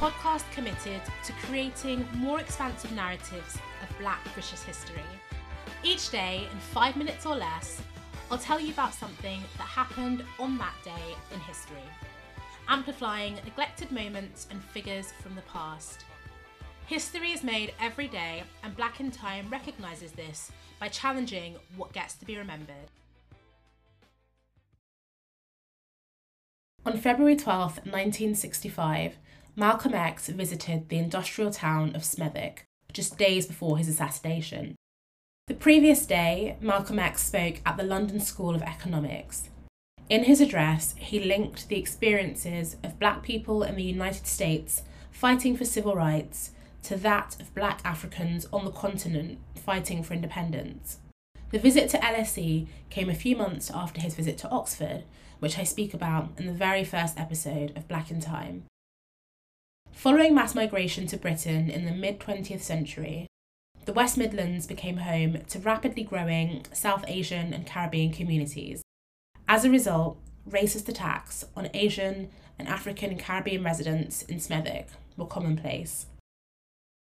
[0.00, 5.02] podcast committed to creating more expansive narratives of Black British history.
[5.82, 7.82] Each day, in five minutes or less,
[8.30, 11.84] I'll tell you about something that happened on that day in history,
[12.68, 16.06] amplifying neglected moments and figures from the past.
[16.86, 22.14] History is made every day, and Black in Time recognises this by challenging what gets
[22.14, 22.90] to be remembered.
[26.86, 29.18] On February 12, 1965,
[29.54, 34.76] Malcolm X visited the industrial town of Smethwick just days before his assassination.
[35.46, 39.50] The previous day, Malcolm X spoke at the London School of Economics.
[40.08, 45.58] In his address, he linked the experiences of black people in the United States fighting
[45.58, 46.52] for civil rights
[46.84, 50.96] to that of black Africans on the continent fighting for independence.
[51.50, 55.02] The visit to LSE came a few months after his visit to Oxford,
[55.40, 58.64] which I speak about in the very first episode of Black in Time.
[59.90, 63.26] Following mass migration to Britain in the mid 20th century,
[63.84, 68.82] the West Midlands became home to rapidly growing South Asian and Caribbean communities.
[69.48, 75.26] As a result, racist attacks on Asian and African and Caribbean residents in Smethwick were
[75.26, 76.06] commonplace.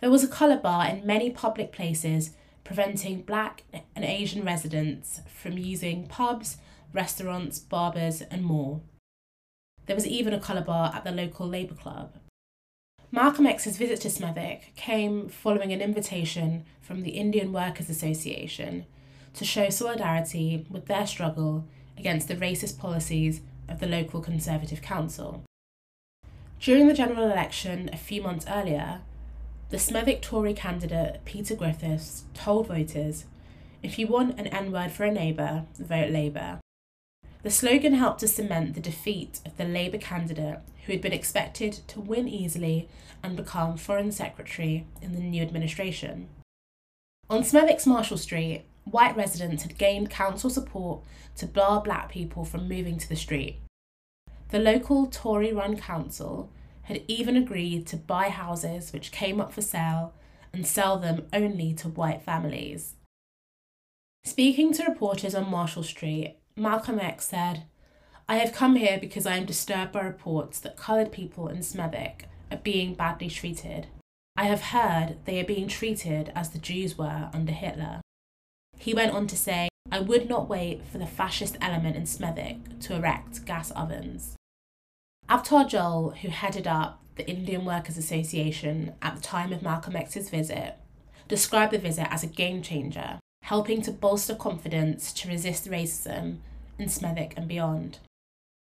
[0.00, 2.30] There was a colour bar in many public places
[2.68, 3.64] preventing black
[3.96, 6.58] and Asian residents from using pubs,
[6.92, 8.82] restaurants, barbers, and more.
[9.86, 12.18] There was even a colour bar at the local Labour Club.
[13.10, 18.84] Malcolm X's visit to Smethwick came following an invitation from the Indian Workers Association
[19.32, 21.64] to show solidarity with their struggle
[21.96, 25.42] against the racist policies of the local Conservative Council.
[26.60, 29.00] During the general election a few months earlier,
[29.70, 33.26] the Smethwick Tory candidate Peter Griffiths told voters
[33.82, 36.58] if you want an N word for a neighbour, vote Labour.
[37.42, 41.74] The slogan helped to cement the defeat of the Labour candidate who had been expected
[41.88, 42.88] to win easily
[43.22, 46.28] and become Foreign Secretary in the new administration.
[47.30, 51.02] On Smethwick's Marshall Street, white residents had gained council support
[51.36, 53.60] to bar black people from moving to the street.
[54.48, 56.50] The local Tory run council
[56.88, 60.14] had even agreed to buy houses which came up for sale
[60.54, 62.94] and sell them only to white families.
[64.24, 67.64] Speaking to reporters on Marshall Street, Malcolm X said,
[68.26, 72.22] I have come here because I am disturbed by reports that coloured people in Smethwick
[72.50, 73.88] are being badly treated.
[74.34, 78.00] I have heard they are being treated as the Jews were under Hitler.
[78.78, 82.80] He went on to say, I would not wait for the fascist element in Smethwick
[82.80, 84.37] to erect gas ovens.
[85.28, 90.30] Avtar Jouhl, who headed up the Indian Workers Association at the time of Malcolm X's
[90.30, 90.76] visit,
[91.28, 96.38] described the visit as a game changer, helping to bolster confidence to resist racism
[96.78, 97.98] in Smethwick and beyond.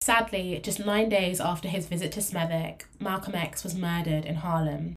[0.00, 4.96] Sadly, just nine days after his visit to Smethwick, Malcolm X was murdered in Harlem.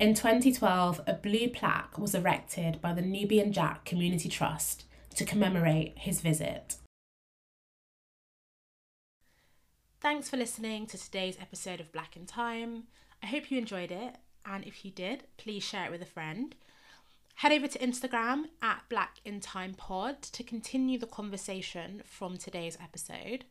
[0.00, 4.84] In 2012, a blue plaque was erected by the Nubian Jak Community Trust
[5.14, 6.76] to commemorate his visit.
[10.02, 12.88] Thanks for listening to today's episode of Black in Time.
[13.22, 16.56] I hope you enjoyed it, and if you did, please share it with a friend.
[17.36, 22.76] Head over to Instagram at Black in Time Pod to continue the conversation from today's
[22.82, 23.44] episode.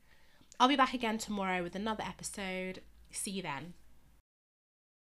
[0.59, 2.81] I'll be back again tomorrow with another episode.
[3.11, 3.73] See you then.